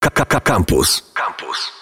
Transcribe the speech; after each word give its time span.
Campus. 0.00 1.12
Campus. 1.14 1.72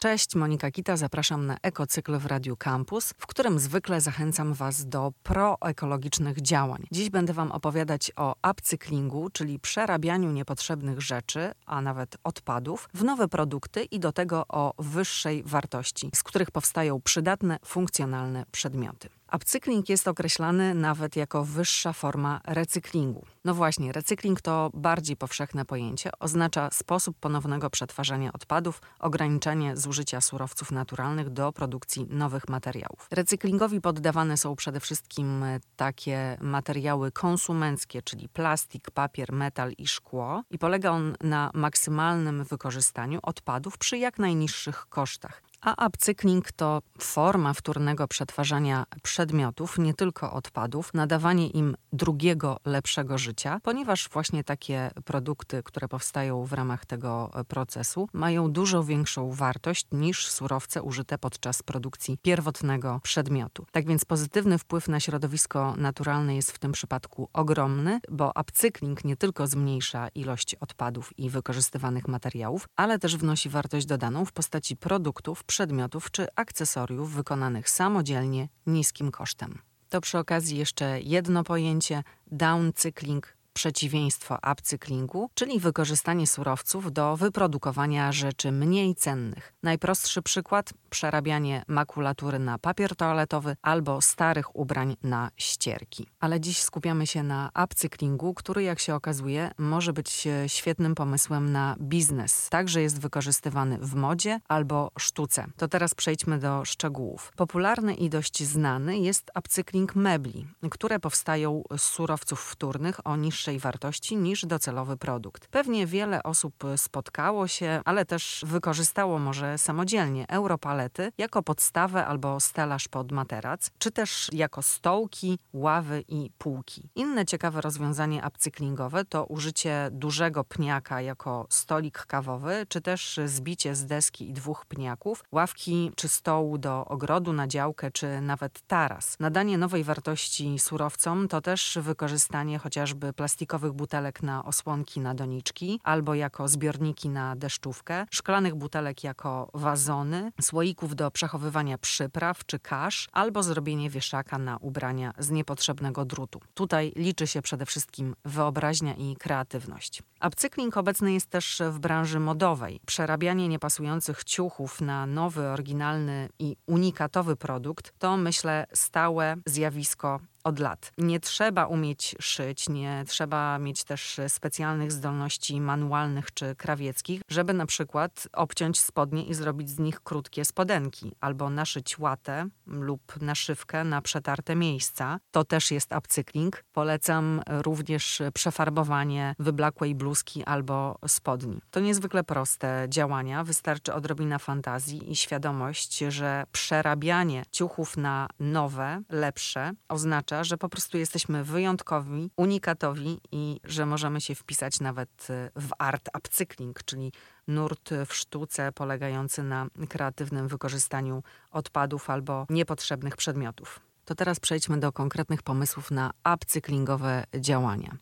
Cześć, 0.00 0.34
Monika 0.34 0.70
Kita, 0.70 0.96
zapraszam 0.96 1.46
na 1.46 1.56
Ekocykl 1.62 2.18
w 2.18 2.26
Radiu 2.26 2.56
Campus, 2.56 3.14
w 3.18 3.26
którym 3.26 3.58
zwykle 3.58 4.00
zachęcam 4.00 4.54
Was 4.54 4.86
do 4.88 5.12
proekologicznych 5.22 6.40
działań. 6.40 6.86
Dziś 6.92 7.10
będę 7.10 7.32
Wam 7.32 7.52
opowiadać 7.52 8.12
o 8.16 8.34
upcyklingu, 8.50 9.30
czyli 9.32 9.58
przerabianiu 9.58 10.32
niepotrzebnych 10.32 11.00
rzeczy, 11.00 11.52
a 11.66 11.80
nawet 11.80 12.16
odpadów, 12.24 12.88
w 12.94 13.04
nowe 13.04 13.28
produkty 13.28 13.84
i 13.84 14.00
do 14.00 14.12
tego 14.12 14.44
o 14.48 14.74
wyższej 14.78 15.42
wartości, 15.46 16.10
z 16.14 16.22
których 16.22 16.50
powstają 16.50 17.00
przydatne, 17.00 17.58
funkcjonalne 17.64 18.44
przedmioty. 18.52 19.08
Upcykling 19.34 19.88
jest 19.88 20.08
określany 20.08 20.74
nawet 20.74 21.16
jako 21.16 21.44
wyższa 21.44 21.92
forma 21.92 22.40
recyklingu. 22.44 23.26
No 23.44 23.54
właśnie, 23.54 23.92
recykling 23.92 24.40
to 24.40 24.70
bardziej 24.74 25.16
powszechne 25.16 25.64
pojęcie. 25.64 26.10
Oznacza 26.20 26.68
sposób 26.72 27.16
ponownego 27.20 27.70
przetwarzania 27.70 28.32
odpadów, 28.32 28.80
ograniczanie 28.98 29.76
zużycia 29.76 30.20
surowców 30.20 30.70
naturalnych 30.70 31.30
do 31.30 31.52
produkcji 31.52 32.06
nowych 32.10 32.48
materiałów. 32.48 33.06
Recyklingowi 33.10 33.80
poddawane 33.80 34.36
są 34.36 34.56
przede 34.56 34.80
wszystkim 34.80 35.44
takie 35.76 36.36
materiały 36.40 37.12
konsumenckie, 37.12 38.02
czyli 38.02 38.28
plastik, 38.28 38.90
papier, 38.90 39.32
metal 39.32 39.72
i 39.78 39.86
szkło, 39.86 40.42
i 40.50 40.58
polega 40.58 40.90
on 40.90 41.16
na 41.22 41.50
maksymalnym 41.54 42.44
wykorzystaniu 42.44 43.18
odpadów 43.22 43.78
przy 43.78 43.98
jak 43.98 44.18
najniższych 44.18 44.86
kosztach. 44.88 45.42
A 45.62 45.86
upcykling 45.86 46.52
to 46.52 46.82
forma 46.98 47.54
wtórnego 47.54 48.08
przetwarzania 48.08 48.84
przedmiotów, 49.02 49.78
nie 49.78 49.94
tylko 49.94 50.32
odpadów, 50.32 50.94
nadawanie 50.94 51.48
im 51.48 51.76
drugiego, 51.92 52.56
lepszego 52.64 53.18
życia, 53.18 53.60
ponieważ 53.62 54.08
właśnie 54.08 54.44
takie 54.44 54.90
produkty, 55.04 55.62
które 55.62 55.88
powstają 55.88 56.44
w 56.44 56.52
ramach 56.52 56.86
tego 56.86 57.30
procesu, 57.48 58.08
mają 58.12 58.52
dużo 58.52 58.84
większą 58.84 59.32
wartość 59.32 59.86
niż 59.92 60.28
surowce 60.28 60.82
użyte 60.82 61.18
podczas 61.18 61.62
produkcji 61.62 62.18
pierwotnego 62.22 63.00
przedmiotu. 63.02 63.66
Tak 63.72 63.86
więc 63.86 64.04
pozytywny 64.04 64.58
wpływ 64.58 64.88
na 64.88 65.00
środowisko 65.00 65.74
naturalne 65.76 66.36
jest 66.36 66.52
w 66.52 66.58
tym 66.58 66.72
przypadku 66.72 67.28
ogromny, 67.32 68.00
bo 68.10 68.32
upcykling 68.40 69.04
nie 69.04 69.16
tylko 69.16 69.46
zmniejsza 69.46 70.08
ilość 70.08 70.54
odpadów 70.54 71.18
i 71.18 71.30
wykorzystywanych 71.30 72.08
materiałów, 72.08 72.68
ale 72.76 72.98
też 72.98 73.16
wnosi 73.16 73.48
wartość 73.48 73.86
dodaną 73.86 74.24
w 74.24 74.32
postaci 74.32 74.76
produktów, 74.76 75.44
przedmiotów 75.52 76.10
czy 76.10 76.26
akcesoriów 76.36 77.14
wykonanych 77.14 77.70
samodzielnie 77.70 78.48
niskim 78.66 79.10
kosztem. 79.10 79.58
To 79.88 80.00
przy 80.00 80.18
okazji 80.18 80.58
jeszcze 80.58 81.00
jedno 81.00 81.44
pojęcie 81.44 82.02
downcykling 82.26 83.36
przeciwieństwo 83.52 84.38
upcyklingu, 84.52 85.30
czyli 85.34 85.60
wykorzystanie 85.60 86.26
surowców 86.26 86.92
do 86.92 87.16
wyprodukowania 87.16 88.12
rzeczy 88.12 88.52
mniej 88.52 88.94
cennych. 88.94 89.52
Najprostszy 89.62 90.22
przykład 90.22 90.72
przerabianie 90.90 91.62
makulatury 91.68 92.38
na 92.38 92.58
papier 92.58 92.96
toaletowy 92.96 93.56
albo 93.62 94.00
starych 94.00 94.56
ubrań 94.56 94.96
na 95.02 95.30
ścierki. 95.36 96.06
Ale 96.20 96.40
dziś 96.40 96.62
skupiamy 96.62 97.06
się 97.06 97.22
na 97.22 97.50
upcyklingu, 97.64 98.34
który 98.34 98.62
jak 98.62 98.78
się 98.78 98.94
okazuje 98.94 99.50
może 99.58 99.92
być 99.92 100.28
świetnym 100.46 100.94
pomysłem 100.94 101.52
na 101.52 101.76
biznes. 101.80 102.48
Także 102.50 102.82
jest 102.82 103.00
wykorzystywany 103.00 103.78
w 103.78 103.94
modzie 103.94 104.40
albo 104.48 104.90
sztuce. 104.98 105.46
To 105.56 105.68
teraz 105.68 105.94
przejdźmy 105.94 106.38
do 106.38 106.64
szczegółów. 106.64 107.32
Popularny 107.36 107.94
i 107.94 108.10
dość 108.10 108.42
znany 108.42 108.98
jest 108.98 109.30
upcykling 109.38 109.94
mebli, 109.94 110.46
które 110.70 111.00
powstają 111.00 111.62
z 111.76 111.82
surowców 111.82 112.40
wtórnych 112.40 113.06
o 113.06 113.16
niższej 113.16 113.41
niższej 113.42 113.58
wartości 113.58 114.16
niż 114.16 114.46
docelowy 114.46 114.96
produkt. 114.96 115.46
Pewnie 115.46 115.86
wiele 115.86 116.22
osób 116.22 116.54
spotkało 116.76 117.48
się, 117.48 117.80
ale 117.84 118.04
też 118.04 118.44
wykorzystało 118.46 119.18
może 119.18 119.58
samodzielnie 119.58 120.28
europalety 120.28 121.12
jako 121.18 121.42
podstawę 121.42 122.06
albo 122.06 122.40
stelaż 122.40 122.88
pod 122.88 123.12
materac, 123.12 123.70
czy 123.78 123.90
też 123.90 124.28
jako 124.32 124.62
stołki, 124.62 125.38
ławy 125.52 126.04
i 126.08 126.30
półki. 126.38 126.88
Inne 126.94 127.26
ciekawe 127.26 127.60
rozwiązanie 127.60 128.22
upcyklingowe 128.28 129.04
to 129.04 129.24
użycie 129.24 129.88
dużego 129.92 130.44
pniaka 130.44 131.00
jako 131.00 131.46
stolik 131.50 132.06
kawowy, 132.06 132.66
czy 132.68 132.80
też 132.80 133.20
zbicie 133.26 133.74
z 133.74 133.86
deski 133.86 134.30
i 134.30 134.32
dwóch 134.32 134.66
pniaków, 134.66 135.24
ławki 135.32 135.92
czy 135.96 136.08
stołu 136.08 136.58
do 136.58 136.84
ogrodu 136.84 137.32
na 137.32 137.46
działkę, 137.48 137.90
czy 137.90 138.20
nawet 138.20 138.60
taras. 138.66 139.16
Nadanie 139.20 139.58
nowej 139.58 139.84
wartości 139.84 140.58
surowcom 140.58 141.28
to 141.28 141.40
też 141.40 141.78
wykorzystanie 141.80 142.58
chociażby 142.58 143.12
plastiku 143.12 143.31
plastikowych 143.32 143.72
butelek 143.72 144.22
na 144.22 144.44
osłonki 144.44 145.00
na 145.00 145.14
doniczki 145.14 145.80
albo 145.82 146.14
jako 146.14 146.48
zbiorniki 146.48 147.08
na 147.08 147.36
deszczówkę, 147.36 148.06
szklanych 148.10 148.54
butelek 148.54 149.04
jako 149.04 149.50
wazony, 149.54 150.32
słoików 150.40 150.96
do 150.96 151.10
przechowywania 151.10 151.78
przypraw 151.78 152.46
czy 152.46 152.58
kasz 152.58 153.08
albo 153.12 153.42
zrobienie 153.42 153.90
wieszaka 153.90 154.38
na 154.38 154.56
ubrania 154.56 155.12
z 155.18 155.30
niepotrzebnego 155.30 156.04
drutu. 156.04 156.40
Tutaj 156.54 156.92
liczy 156.96 157.26
się 157.26 157.42
przede 157.42 157.66
wszystkim 157.66 158.14
wyobraźnia 158.24 158.94
i 158.94 159.16
kreatywność. 159.16 160.02
Upcykling 160.26 160.76
obecny 160.76 161.12
jest 161.12 161.30
też 161.30 161.62
w 161.70 161.78
branży 161.78 162.20
modowej. 162.20 162.80
Przerabianie 162.86 163.48
niepasujących 163.48 164.24
ciuchów 164.24 164.80
na 164.80 165.06
nowy, 165.06 165.46
oryginalny 165.48 166.28
i 166.38 166.56
unikatowy 166.66 167.36
produkt 167.36 167.94
to 167.98 168.16
myślę 168.16 168.66
stałe 168.72 169.36
zjawisko 169.46 170.20
od 170.44 170.58
lat. 170.58 170.92
Nie 170.98 171.20
trzeba 171.20 171.66
umieć 171.66 172.16
szyć, 172.20 172.68
nie 172.68 173.04
trzeba 173.08 173.58
mieć 173.58 173.84
też 173.84 174.20
specjalnych 174.28 174.92
zdolności 174.92 175.60
manualnych 175.60 176.34
czy 176.34 176.54
krawieckich, 176.54 177.22
żeby 177.28 177.52
na 177.52 177.66
przykład 177.66 178.28
obciąć 178.32 178.80
spodnie 178.80 179.24
i 179.24 179.34
zrobić 179.34 179.70
z 179.70 179.78
nich 179.78 180.00
krótkie 180.00 180.44
spodenki, 180.44 181.12
albo 181.20 181.50
naszyć 181.50 181.98
łatę 181.98 182.48
lub 182.66 183.20
naszywkę 183.20 183.84
na 183.84 184.02
przetarte 184.02 184.56
miejsca. 184.56 185.18
To 185.30 185.44
też 185.44 185.70
jest 185.70 185.94
upcykling. 185.98 186.64
Polecam 186.72 187.42
również 187.48 188.22
przefarbowanie 188.34 189.34
wyblakłej 189.38 189.94
bluzki 190.12 190.44
albo 190.44 190.98
spodni. 191.06 191.60
To 191.70 191.80
niezwykle 191.80 192.24
proste 192.24 192.86
działania, 192.88 193.44
wystarczy 193.44 193.94
odrobina 193.94 194.38
fantazji 194.38 195.10
i 195.12 195.16
świadomość, 195.16 195.98
że 195.98 196.44
przerabianie 196.52 197.44
ciuchów 197.50 197.96
na 197.96 198.28
nowe, 198.40 199.02
lepsze 199.08 199.72
oznacza 199.88 200.44
że 200.44 200.58
po 200.58 200.68
prostu 200.68 200.98
jesteśmy 200.98 201.44
wyjątkowi, 201.44 202.30
unikatowi 202.36 203.20
i 203.32 203.60
że 203.64 203.86
możemy 203.86 204.20
się 204.20 204.34
wpisać 204.34 204.80
nawet 204.80 205.30
y, 205.30 205.50
w 205.60 205.70
art 205.78 206.08
upcykling, 206.18 206.82
czyli 206.84 207.12
nurt 207.48 207.90
w 208.06 208.14
sztuce 208.14 208.72
polegający 208.72 209.42
na 209.42 209.66
kreatywnym 209.88 210.48
wykorzystaniu 210.48 211.22
odpadów 211.50 212.10
albo 212.10 212.46
niepotrzebnych 212.50 213.16
przedmiotów. 213.16 213.91
To 214.04 214.14
teraz 214.14 214.40
przejdźmy 214.40 214.80
do 214.80 214.92
konkretnych 214.92 215.42
pomysłów 215.42 215.90
na 215.90 216.12
upcyklingowe 216.34 217.24
działania. 217.34 217.96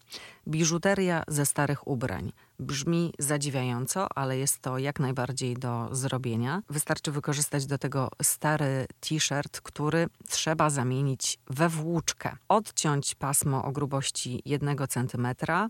Biżuteria 0.48 1.22
ze 1.28 1.46
starych 1.46 1.88
ubrań. 1.88 2.32
Brzmi 2.60 3.12
zadziwiająco, 3.18 4.06
ale 4.14 4.38
jest 4.38 4.58
to 4.58 4.78
jak 4.78 5.00
najbardziej 5.00 5.54
do 5.54 5.88
zrobienia. 5.92 6.62
Wystarczy 6.70 7.12
wykorzystać 7.12 7.66
do 7.66 7.78
tego 7.78 8.08
stary 8.22 8.86
t-shirt, 9.00 9.60
który 9.60 10.06
trzeba 10.28 10.70
zamienić 10.70 11.38
we 11.50 11.68
włóczkę. 11.68 12.36
Odciąć 12.48 13.14
pasmo 13.14 13.64
o 13.64 13.72
grubości 13.72 14.42
1 14.44 14.76
cm, 14.88 15.26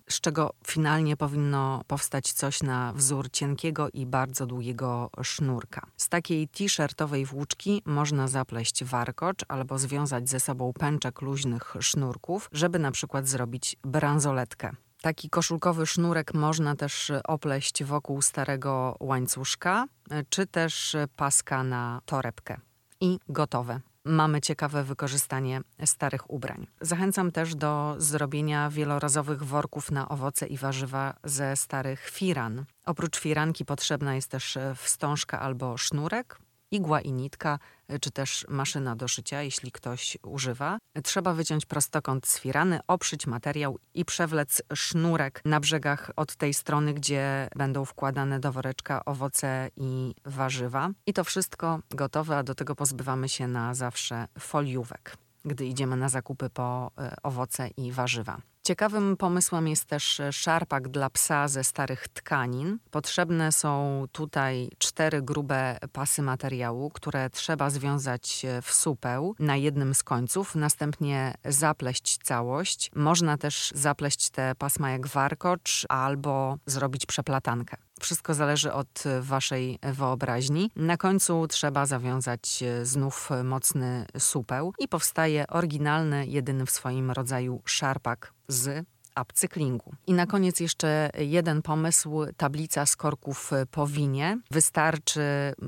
z 0.09 0.21
czego 0.21 0.55
finalnie 0.67 1.17
powinno 1.17 1.85
powstać 1.87 2.33
coś 2.33 2.63
na 2.63 2.93
wzór 2.93 3.31
cienkiego 3.31 3.89
i 3.93 4.07
bardzo 4.07 4.47
długiego 4.47 5.11
sznurka. 5.23 5.87
Z 5.97 6.09
takiej 6.09 6.49
t-shirtowej 6.49 7.27
włóczki 7.27 7.83
można 7.85 8.29
zapleść 8.29 8.85
warkocz 8.85 9.45
albo 9.49 9.79
związać 9.79 10.29
ze 10.29 10.41
sobą 10.41 10.73
pęczek 10.73 11.21
luźnych 11.21 11.75
sznurków, 11.81 12.49
żeby 12.53 12.79
na 12.79 12.91
przykład 12.91 13.29
zrobić 13.29 13.77
bransoletkę. 13.85 14.73
Taki 15.03 15.31
koszulkowy 15.31 15.87
sznurek 15.87 16.35
można 16.35 16.77
też 16.77 17.13
opleść 17.25 17.85
wokół 17.85 18.23
starego 18.23 18.97
łańcuszka, 19.01 19.87
czy 20.29 20.47
też 20.47 20.97
paska 21.17 21.65
na 21.65 22.01
torebkę. 22.07 22.61
I 23.01 23.19
gotowe. 23.29 23.81
Mamy 24.05 24.41
ciekawe 24.41 24.85
wykorzystanie 24.85 25.61
starych 25.85 26.31
ubrań. 26.31 26.67
Zachęcam 26.81 27.33
też 27.33 27.55
do 27.55 27.95
zrobienia 27.99 28.71
wielorazowych 28.71 29.43
worków 29.43 29.91
na 29.91 30.09
owoce 30.09 30.47
i 30.47 30.57
warzywa 30.57 31.15
ze 31.25 31.57
starych 31.57 32.09
firan. 32.09 32.65
Oprócz 32.85 33.19
firanki 33.19 33.65
potrzebna 33.65 34.15
jest 34.15 34.31
też 34.31 34.59
wstążka 34.77 35.41
albo 35.41 35.77
sznurek, 35.77 36.39
igła 36.71 37.01
i 37.01 37.13
nitka, 37.13 37.59
czy 38.01 38.11
też 38.11 38.47
maszyna 38.49 38.97
do 38.97 39.09
szycia, 39.09 39.43
jeśli 39.43 39.73
ktoś 39.73 40.19
używa. 40.23 40.79
Trzeba 41.05 41.35
wyciąć 41.35 41.67
prostokąt 41.67 42.27
z 42.27 42.39
firany, 42.39 42.81
oprzeć 42.87 43.27
materiał 43.27 43.79
i 43.95 44.05
przewlec 44.05 44.63
sznurek 44.75 45.43
na 45.45 45.61
brzegach 45.61 46.11
od 46.17 46.37
tej 46.37 46.55
strony, 46.55 46.95
gdzie 46.95 47.49
będą 47.57 47.85
wkładane 47.85 48.41
do 48.41 48.53
woreczka 48.53 49.05
owoce 49.05 49.71
i 49.77 50.15
warzywa. 50.25 50.91
I 51.07 51.13
to 51.13 51.25
wszystko 51.25 51.81
gotowe, 51.91 52.37
a 52.37 52.43
do 52.43 52.55
tego 52.55 52.75
pozbywamy 52.75 53.29
się 53.29 53.49
na 53.49 53.75
zawsze 53.75 54.27
foliówek, 54.39 55.17
gdy 55.45 55.67
idziemy 55.67 55.97
na 55.97 56.09
zakupy 56.09 56.51
po 56.51 56.91
e, 56.99 57.17
owoce 57.23 57.69
i 57.69 57.93
warzywa. 57.93 58.41
Ciekawym 58.71 59.17
pomysłem 59.17 59.69
jest 59.69 59.85
też 59.85 60.21
szarpak 60.31 60.89
dla 60.89 61.11
psa 61.11 61.49
ze 61.49 61.65
starych 61.65 62.09
tkanin. 62.09 62.79
Potrzebne 62.91 63.53
są 63.53 64.05
tutaj 64.13 64.69
cztery 64.79 65.23
grube 65.23 65.79
pasy 65.93 66.23
materiału, 66.23 66.91
które 66.91 67.31
trzeba 67.31 67.71
związać 67.71 68.47
w 68.63 68.75
supeł 68.75 69.35
na 69.39 69.57
jednym 69.57 69.95
z 69.95 70.03
końców, 70.03 70.55
następnie 70.55 71.35
zapleść 71.45 72.19
całość. 72.23 72.91
Można 72.95 73.39
też 73.39 73.73
zapleść 73.75 74.31
te 74.31 74.55
pasma 74.55 74.91
jak 74.91 75.07
warkocz 75.07 75.87
albo 75.89 76.57
zrobić 76.67 77.07
przeplatankę. 77.07 77.77
Wszystko 78.01 78.35
zależy 78.35 78.73
od 78.73 79.05
waszej 79.21 79.79
wyobraźni. 79.83 80.71
Na 80.77 80.97
końcu 80.97 81.47
trzeba 81.49 81.87
zawiązać 81.87 82.65
znów 82.83 83.31
mocny 83.45 84.07
supeł 84.19 84.73
i 84.79 84.89
powstaje 84.89 85.47
oryginalny, 85.47 86.27
jedyny 86.27 86.67
w 86.67 86.71
swoim 86.71 87.11
rodzaju 87.11 87.63
szarpak 87.65 88.33
z 88.49 88.87
upcyklingu. 89.21 89.93
I 90.07 90.13
na 90.13 90.27
koniec 90.27 90.61
jeszcze 90.61 91.11
jeden 91.19 91.63
pomysł, 91.63 92.27
tablica 92.37 92.87
z 92.87 92.97
korków 92.97 93.51
po 93.71 93.87
winie. 93.87 94.39
Wystarczy 94.51 95.23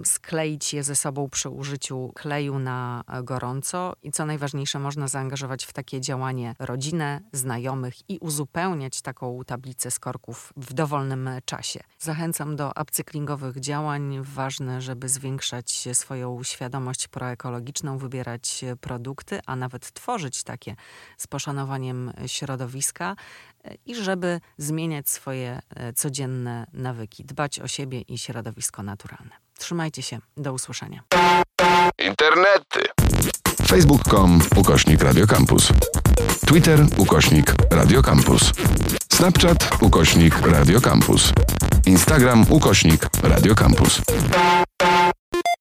skleić 0.04 0.74
je 0.74 0.82
ze 0.82 0.96
sobą 0.96 1.28
przy 1.30 1.48
użyciu 1.48 2.12
kleju 2.14 2.58
na 2.58 3.04
gorąco 3.22 3.92
i 4.02 4.12
co 4.12 4.26
najważniejsze 4.26 4.78
można 4.78 5.08
zaangażować 5.08 5.64
w 5.64 5.72
takie 5.72 6.00
działanie 6.00 6.54
rodzinę, 6.58 7.20
znajomych 7.32 8.10
i 8.10 8.18
uzupełniać 8.18 9.02
taką 9.02 9.40
tablicę 9.46 9.90
z 9.90 9.98
korków 9.98 10.52
w 10.56 10.72
dowolnym 10.72 11.30
czasie. 11.44 11.80
Zachęcam 11.98 12.56
do 12.56 12.72
upcyklingowych 12.82 13.60
działań. 13.60 14.18
Ważne, 14.22 14.80
żeby 14.80 15.08
zwiększać 15.08 15.88
swoją 15.92 16.42
świadomość 16.42 17.08
proekologiczną, 17.08 17.98
wybierać 17.98 18.64
produkty, 18.80 19.40
a 19.46 19.56
nawet 19.56 19.92
tworzyć 19.92 20.42
takie 20.42 20.76
z 21.16 21.26
poszanowaniem 21.26 22.12
środowiska 22.26 23.16
i 23.86 23.94
żeby 23.94 24.40
zmieniać 24.58 25.08
swoje 25.08 25.60
e, 25.76 25.92
codzienne 25.92 26.66
nawyki, 26.72 27.24
dbać 27.24 27.60
o 27.60 27.68
siebie 27.68 28.00
i 28.00 28.18
środowisko 28.18 28.82
naturalne. 28.82 29.30
Trzymajcie 29.58 30.02
się, 30.02 30.18
do 30.36 30.52
usłyszenia. 30.52 31.02
Internety. 31.98 32.80
Facebook.com 33.66 34.40
ukośnik 34.56 35.02
Radiocampus. 35.02 35.68
Twitter 36.46 36.86
ukośnik 36.96 37.54
Radiocampus. 37.70 38.52
Snapchat 39.12 39.82
ukośnik 39.82 40.38
Radiocampus. 40.46 41.32
Instagram 41.86 42.46
ukośnik 42.50 43.08
Radiocampus. 43.22 44.00